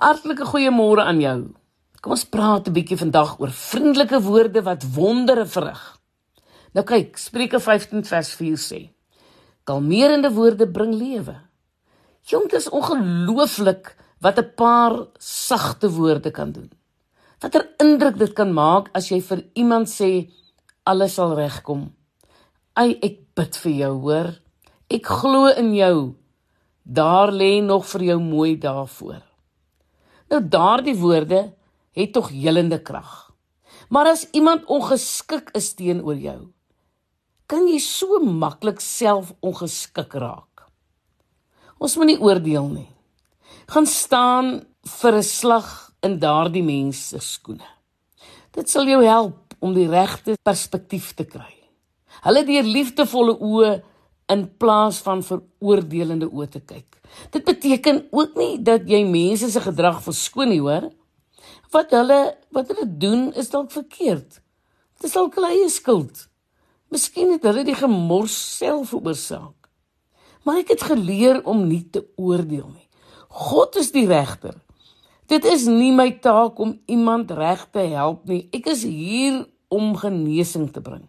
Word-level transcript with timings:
Hartlike 0.00 0.46
goeiemôre 0.48 1.04
aan 1.04 1.20
jou. 1.20 1.38
Kom 2.00 2.14
ons 2.16 2.24
praat 2.24 2.68
'n 2.68 2.72
bietjie 2.72 2.96
vandag 2.96 3.38
oor 3.38 3.50
vriendelike 3.50 4.20
woorde 4.22 4.62
wat 4.62 4.84
wondere 4.94 5.46
verrig. 5.46 5.98
Nou 6.72 6.84
kyk, 6.84 7.18
Spreuke 7.18 7.60
15 7.60 8.04
vers 8.04 8.34
4 8.34 8.56
sê: 8.56 8.90
Kalmerende 9.64 10.32
woorde 10.32 10.66
bring 10.66 10.94
lewe. 10.94 11.36
Jong, 12.24 12.48
dit 12.50 12.60
is 12.60 12.70
ongelooflik 12.70 13.96
wat 14.20 14.38
'n 14.38 14.52
paar 14.56 15.06
sagte 15.18 15.90
woorde 15.90 16.30
kan 16.30 16.52
doen. 16.52 16.70
Watter 17.40 17.68
indruk 17.78 18.18
dit 18.18 18.32
kan 18.32 18.52
maak 18.52 18.88
as 18.94 19.08
jy 19.08 19.20
vir 19.20 19.44
iemand 19.54 19.88
sê 19.88 20.30
alles 20.82 21.14
sal 21.14 21.34
regkom. 21.34 21.92
Ai, 22.74 22.98
ek 23.02 23.34
bid 23.34 23.56
vir 23.56 23.72
jou, 23.72 24.00
hoor. 24.00 24.40
Ek 24.88 25.06
glo 25.06 25.46
in 25.46 25.74
jou. 25.74 26.14
Daar 26.82 27.30
lê 27.32 27.60
nog 27.60 27.86
vir 27.86 28.02
jou 28.02 28.20
mooi 28.20 28.56
daarvoor. 28.58 29.31
Nou 30.32 30.40
daardie 30.40 30.94
woorde 30.96 31.42
het 31.92 32.12
tog 32.12 32.30
helende 32.32 32.78
krag. 32.80 33.28
Maar 33.92 34.14
as 34.14 34.24
iemand 34.32 34.64
ongeskik 34.64 35.50
is 35.58 35.74
teenoor 35.76 36.16
jou, 36.16 36.38
kan 37.46 37.66
jy 37.68 37.76
so 37.84 38.16
maklik 38.24 38.80
self 38.80 39.34
ongeskik 39.44 40.16
raak. 40.16 40.64
Ons 41.76 41.98
moenie 42.00 42.16
oordeel 42.16 42.70
nie. 42.70 42.88
Gaan 43.68 43.86
staan 43.86 44.64
vir 45.00 45.12
'n 45.20 45.22
slag 45.22 45.92
in 46.00 46.18
daardie 46.18 46.64
mens 46.64 47.08
se 47.08 47.18
skoene. 47.20 47.68
Dit 48.52 48.70
sal 48.70 48.86
jou 48.86 49.04
help 49.04 49.54
om 49.60 49.74
die 49.74 49.88
regte 49.88 50.36
perspektief 50.42 51.14
te 51.14 51.24
kry. 51.24 51.54
Hulle 52.22 52.44
deur 52.44 52.62
liefdevolle 52.62 53.36
oë 53.38 53.82
in 54.30 54.46
plaas 54.58 55.00
van 55.04 55.22
veroordelende 55.26 56.28
oë 56.30 56.48
te 56.50 56.60
kyk. 56.60 56.98
Dit 57.34 57.44
beteken 57.44 58.06
ook 58.10 58.36
nie 58.38 58.56
dat 58.62 58.88
jy 58.88 59.02
mense 59.08 59.50
se 59.50 59.60
gedrag 59.60 60.02
verskoon 60.04 60.52
nie, 60.52 60.60
hoor. 60.62 60.90
Wat 61.72 61.92
hulle 61.96 62.20
wat 62.52 62.68
hulle 62.72 62.86
doen 62.86 63.30
is 63.38 63.50
dalk 63.52 63.72
verkeerd. 63.72 64.40
Dit 65.00 65.08
is 65.08 65.16
dalk 65.16 65.36
hulle 65.36 65.52
eie 65.52 65.68
skuld. 65.72 66.26
Miskien 66.92 67.32
het 67.32 67.44
hulle 67.48 67.64
die 67.64 67.76
gemors 67.76 68.36
self 68.58 68.92
veroorsaak. 68.92 69.56
Maar 70.44 70.62
ek 70.62 70.74
het 70.74 70.84
geleer 70.90 71.40
om 71.48 71.64
nie 71.68 71.84
te 71.90 72.04
oordeel 72.20 72.68
nie. 72.68 72.88
God 73.32 73.78
is 73.80 73.92
die 73.94 74.06
regter. 74.10 74.58
Dit 75.30 75.46
is 75.48 75.64
nie 75.70 75.92
my 75.94 76.10
taak 76.20 76.58
om 76.60 76.74
iemand 76.90 77.30
reg 77.32 77.64
te 77.72 77.86
help 77.94 78.26
nie. 78.28 78.44
Ek 78.52 78.68
is 78.74 78.82
hier 78.84 79.44
om 79.72 79.94
genesing 79.96 80.68
te 80.72 80.82
bring. 80.84 81.06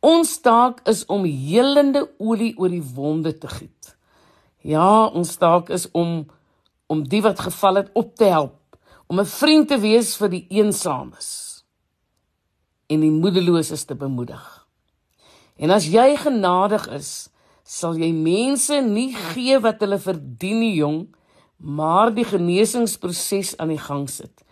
Ons 0.00 0.38
taak 0.40 0.80
is 0.88 1.04
om 1.12 1.24
helende 1.28 2.06
olie 2.18 2.54
oor 2.56 2.72
die 2.72 2.84
wonde 2.94 3.34
te 3.36 3.48
giet. 3.48 3.96
Ja, 4.64 5.06
ons 5.06 5.36
taak 5.36 5.68
is 5.68 5.88
om 5.92 6.26
om 6.90 7.04
die 7.06 7.20
wat 7.22 7.38
geval 7.38 7.76
het 7.78 7.90
op 7.94 8.16
te 8.18 8.26
help, 8.26 8.76
om 9.06 9.20
'n 9.20 9.26
vriend 9.26 9.68
te 9.68 9.78
wees 9.78 10.16
vir 10.16 10.28
die 10.28 10.46
eensames 10.48 11.62
en 12.88 13.00
die 13.00 13.10
moedeloses 13.10 13.84
te 13.84 13.94
bemoedig. 13.94 14.66
En 15.56 15.70
as 15.70 15.86
jy 15.86 16.16
genadig 16.16 16.88
is, 16.88 17.30
sal 17.62 17.94
jy 17.94 18.12
mense 18.12 18.80
nie 18.82 19.14
gee 19.14 19.58
wat 19.58 19.80
hulle 19.80 19.98
verdien 19.98 20.60
nie, 20.60 20.74
jong, 20.74 21.14
maar 21.56 22.10
die 22.14 22.24
genesingsproses 22.24 23.56
aan 23.56 23.68
die 23.68 23.78
gang 23.78 24.08
sit. 24.10 24.42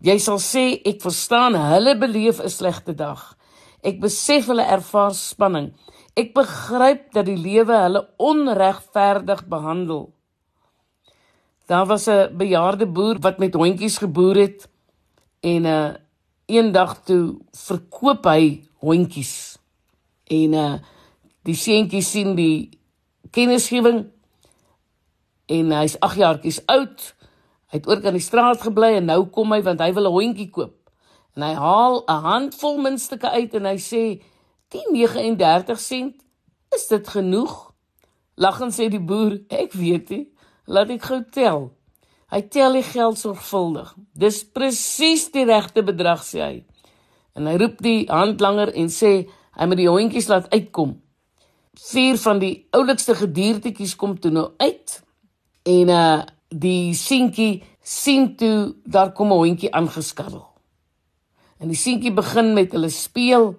Jy 0.00 0.18
sal 0.18 0.38
sê 0.38 0.80
ek 0.84 1.02
verstaan 1.02 1.54
hulle 1.54 1.98
beleef 1.98 2.40
'n 2.40 2.48
slegte 2.48 2.94
dag. 2.94 3.35
Ek 3.86 4.00
besef 4.02 4.48
hulle 4.50 4.66
ervaar 4.66 5.14
spanning. 5.14 5.70
Ek 6.18 6.32
begryp 6.34 7.12
dat 7.14 7.28
die 7.28 7.38
lewe 7.38 7.76
hulle 7.84 8.02
onregverdig 8.18 9.44
behandel. 9.52 10.08
Daar 11.66 11.86
was 11.86 12.06
'n 12.08 12.36
bejaarde 12.36 12.86
boer 12.86 13.18
wat 13.20 13.38
met 13.38 13.54
hondjies 13.54 13.98
geboer 13.98 14.36
het 14.36 14.68
en 15.40 15.62
'n 15.62 15.66
uh, 15.66 15.94
eendag 16.46 17.02
toe 17.04 17.38
verkoop 17.52 18.24
hy 18.24 18.62
hondjies. 18.78 19.58
En 20.30 20.52
uh 20.52 20.74
die 21.46 21.54
seentjie 21.54 22.02
sien 22.02 22.34
die 22.34 22.78
kennisgewing 23.30 24.00
en 25.46 25.70
hy's 25.70 25.94
8 26.00 26.16
jaartjies 26.18 26.66
oud. 26.66 27.14
Hy 27.70 27.78
het 27.78 27.86
ook 27.86 28.04
aan 28.04 28.18
die 28.18 28.24
straat 28.24 28.60
gebly 28.62 28.96
en 28.96 29.06
nou 29.06 29.20
kom 29.30 29.52
hy 29.52 29.62
want 29.62 29.80
hy 29.80 29.92
wil 29.94 30.08
'n 30.10 30.16
hondjie 30.18 30.50
koop. 30.50 30.74
En 31.36 31.42
hy 31.42 31.54
haal 31.54 32.02
'n 32.08 32.22
handvol 32.24 32.78
muntstukke 32.80 33.30
uit 33.30 33.54
en 33.54 33.64
hy 33.64 33.76
sê: 33.76 34.04
"Die 34.72 34.86
39 34.92 35.80
sent, 35.80 36.14
is 36.74 36.86
dit 36.88 37.08
genoeg?" 37.08 37.72
Lagend 38.34 38.72
sê 38.74 38.88
die 38.88 39.00
boer: 39.00 39.40
"Ek 39.48 39.72
weet 39.72 40.08
nie, 40.08 40.32
laat 40.64 40.90
ek 40.90 41.02
gou 41.02 41.24
tel." 41.30 41.76
Hy 42.26 42.40
tel 42.42 42.72
die 42.72 42.82
geld 42.82 43.18
sorgvuldig. 43.18 43.94
Dis 44.12 44.44
presies 44.44 45.30
die 45.30 45.44
regte 45.44 45.82
bedrag 45.82 46.24
sê 46.26 46.40
hy. 46.42 46.64
En 47.36 47.46
hy 47.46 47.54
roep 47.60 47.78
die 47.84 48.06
handlanger 48.10 48.72
en 48.74 48.88
sê 48.90 49.28
hy 49.56 49.66
moet 49.66 49.78
die 49.78 49.88
hondjies 49.88 50.28
laat 50.28 50.50
uitkom. 50.50 50.96
Vier 51.92 52.18
van 52.18 52.38
die 52.38 52.66
oulikste 52.70 53.14
gediertetjies 53.14 53.94
kom 53.96 54.18
toe 54.18 54.30
nou 54.30 54.48
uit. 54.58 55.02
En 55.64 55.88
uh 55.88 56.22
die 56.48 56.94
seentjie 56.94 57.64
sien 57.82 58.36
toe 58.36 58.74
daar 58.84 59.12
kom 59.12 59.32
'n 59.32 59.36
hondjie 59.36 59.72
aangeskarrel. 59.74 60.55
En 61.58 61.72
die 61.72 61.78
seentjie 61.78 62.12
begin 62.12 62.52
met 62.54 62.74
hulle 62.76 62.90
speel 62.92 63.54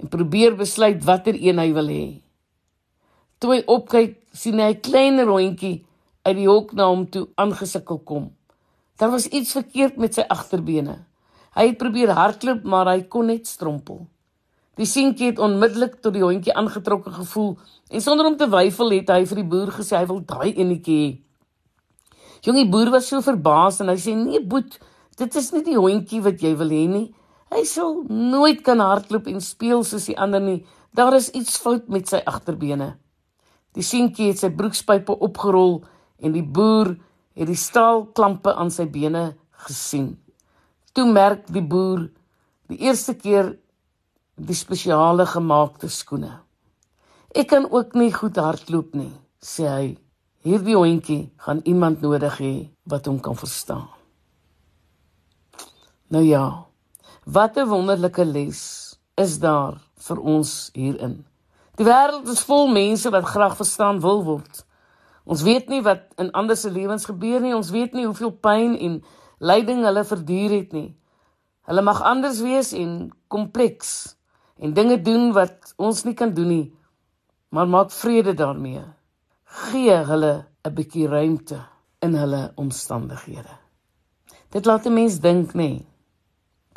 en 0.00 0.08
probeer 0.12 0.56
besluit 0.56 1.00
watter 1.04 1.36
een 1.36 1.58
hy 1.58 1.70
wil 1.76 1.88
hê. 1.88 2.06
Toe 3.40 3.54
hy 3.54 3.62
opkyk, 3.66 4.18
sien 4.32 4.60
hy 4.60 4.72
'n 4.74 4.80
klein 4.80 5.20
rondjie 5.24 5.84
uit 6.22 6.36
die 6.36 6.48
hok 6.48 6.72
na 6.76 6.86
hom 6.86 7.06
toe 7.08 7.28
aangesukkel 7.34 7.98
kom. 8.04 8.30
Daar 8.98 9.10
was 9.10 9.26
iets 9.26 9.52
verkeerd 9.52 9.96
met 9.96 10.14
sy 10.14 10.24
agterbene. 10.28 10.98
Hy 11.56 11.66
het 11.66 11.78
probeer 11.78 12.12
hardloop, 12.14 12.64
maar 12.64 12.86
hy 12.86 13.02
kon 13.08 13.26
net 13.26 13.46
strompel. 13.46 14.06
Die 14.76 14.86
seentjie 14.86 15.26
het 15.26 15.38
onmiddellik 15.38 15.98
tot 16.00 16.14
die 16.14 16.22
hondjie 16.22 16.54
aangetrokke 16.54 17.10
gevoel 17.10 17.58
en 17.90 18.00
sonder 18.00 18.26
om 18.26 18.36
te 18.36 18.48
weifel 18.48 18.90
het 18.90 19.10
hy 19.12 19.24
vir 19.26 19.40
die 19.42 19.48
boer 19.52 19.72
gesê 19.74 19.98
hy 19.98 20.06
wil 20.06 20.20
daai 20.24 20.54
enetjie 20.54 21.00
hê. 21.00 21.10
Jongie 22.46 22.68
boer 22.70 22.90
was 22.90 23.08
so 23.08 23.20
verbaas 23.20 23.80
en 23.80 23.88
hy 23.92 23.98
sê 24.00 24.14
nee 24.16 24.40
boet, 24.40 24.78
dit 25.20 25.36
is 25.36 25.50
nie 25.52 25.64
die 25.66 25.76
hondjie 25.76 26.22
wat 26.24 26.40
jy 26.40 26.54
wil 26.56 26.72
hê 26.72 26.86
nie. 26.88 27.08
Hy 27.50 27.64
sal 27.66 28.04
nooit 28.08 28.62
kan 28.66 28.82
hardloop 28.82 29.26
en 29.30 29.42
speel 29.42 29.82
soos 29.84 30.06
die 30.06 30.18
ander 30.18 30.42
nie. 30.42 30.60
Daar 30.94 31.16
is 31.18 31.30
iets 31.34 31.58
fout 31.58 31.88
met 31.90 32.10
sy 32.10 32.22
agterbene. 32.26 32.94
Die 33.74 33.86
seentjie 33.86 34.30
het 34.30 34.42
sy 34.42 34.50
broekspype 34.54 35.14
opgerol 35.22 35.80
en 36.22 36.34
die 36.34 36.46
boer 36.46 36.94
het 37.38 37.48
die 37.50 37.58
staalklampe 37.58 38.54
aan 38.54 38.70
sy 38.74 38.86
bene 38.90 39.32
gesien. 39.66 40.14
Toe 40.94 41.06
merk 41.10 41.46
die 41.50 41.62
boer 41.62 42.08
die 42.70 42.80
eerste 42.86 43.16
keer 43.18 43.54
die 44.40 44.56
spesiale 44.56 45.26
gemaakte 45.26 45.90
skoene. 45.90 46.38
Ek 47.34 47.50
kan 47.52 47.66
ook 47.70 47.94
nie 47.94 48.10
goed 48.14 48.38
hardloop 48.40 48.94
nie, 48.98 49.12
sê 49.38 49.66
hy. 49.70 49.88
Hierdie 50.40 50.74
hondjie 50.74 51.30
gaan 51.44 51.60
iemand 51.68 52.00
nodig 52.00 52.38
hê 52.40 52.52
wat 52.88 53.06
hom 53.06 53.18
kan 53.20 53.36
verstaan. 53.36 53.84
Nou 56.10 56.22
ja, 56.24 56.69
Wat 57.30 57.56
'n 57.56 57.68
wonderlike 57.68 58.24
les 58.24 58.60
is 59.14 59.38
daar 59.38 59.78
vir 59.94 60.18
ons 60.18 60.70
hierin. 60.72 61.26
Die 61.74 61.84
wêreld 61.86 62.28
is 62.28 62.42
vol 62.42 62.66
mense 62.66 63.10
wat 63.10 63.24
graag 63.24 63.56
verstaan 63.56 64.00
wil 64.00 64.24
word. 64.24 64.66
Ons 65.24 65.42
weet 65.42 65.68
nie 65.68 65.82
wat 65.82 66.00
in 66.16 66.32
ander 66.32 66.56
se 66.56 66.70
lewens 66.70 67.04
gebeur 67.04 67.40
nie. 67.40 67.54
Ons 67.54 67.70
weet 67.70 67.92
nie 67.92 68.04
hoeveel 68.04 68.32
pyn 68.32 68.74
en 68.78 69.04
lyding 69.38 69.84
hulle 69.84 70.04
verduur 70.04 70.50
het 70.50 70.72
nie. 70.72 70.96
Hulle 71.68 71.82
mag 71.82 72.02
anders 72.02 72.40
wees 72.40 72.72
en 72.72 73.12
kompleks 73.28 74.16
en 74.58 74.74
dinge 74.74 75.02
doen 75.02 75.32
wat 75.32 75.74
ons 75.76 76.02
nie 76.04 76.14
kan 76.14 76.34
doen 76.34 76.48
nie. 76.48 76.74
Maar 77.48 77.68
maak 77.68 77.90
vrede 77.90 78.34
daarmee. 78.34 78.82
Gee 79.44 79.94
hulle 79.94 80.46
'n 80.64 80.74
bietjie 80.74 81.06
ruimte 81.06 81.62
in 82.00 82.14
hulle 82.14 82.52
omstandighede. 82.54 83.54
Dit 84.50 84.66
laat 84.66 84.86
'n 84.86 84.92
mens 84.92 85.20
dink, 85.20 85.52
nê. 85.52 85.54
Nee. 85.54 85.86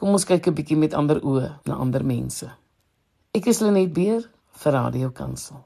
Kom 0.03 0.17
ons 0.17 0.25
kyk 0.27 0.49
'n 0.51 0.55
bietjie 0.57 0.75
met 0.75 0.93
ander 0.99 1.21
oë 1.23 1.63
na 1.63 1.77
ander 1.79 2.03
mense. 2.03 2.47
Ek 3.31 3.45
is 3.47 3.61
Lenet 3.63 3.93
Beer 3.95 4.25
vir 4.51 4.73
Radio 4.75 5.11
Kansel. 5.15 5.63